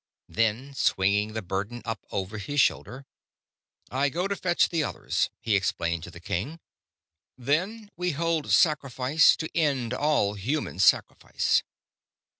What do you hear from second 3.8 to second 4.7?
"I go to fetch